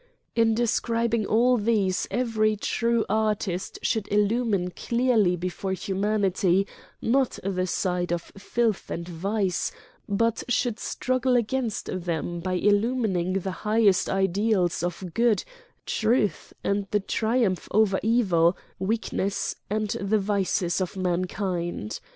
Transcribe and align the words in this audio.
In 0.35 0.55
describing 0.55 1.27
all 1.27 1.57
these 1.57 2.07
every 2.09 2.55
true 2.55 3.05
artist 3.07 3.77
should 3.83 4.11
illumine 4.11 4.71
clearly 4.71 5.35
be 5.35 5.47
fore 5.49 5.73
humanity 5.73 6.65
not 7.03 7.37
the 7.43 7.67
side 7.67 8.11
of 8.11 8.23
filth 8.35 8.89
and 8.89 9.07
vice, 9.07 9.71
but 10.09 10.41
should 10.49 10.79
struggle 10.79 11.35
against 11.35 11.85
them 12.03 12.39
by 12.39 12.53
illumining 12.53 13.33
the 13.33 13.51
highest 13.61 14.09
ideals 14.09 14.81
of 14.81 15.11
good, 15.13 15.43
truth, 15.85 16.51
and 16.63 16.87
the 16.89 16.99
triumph 16.99 17.67
over 17.69 17.99
evil, 18.01 18.57
weakness, 18.79 19.55
and 19.69 19.91
the 19.91 20.17
vices 20.17 20.81
of 20.81 20.97
mankind. 20.97 21.99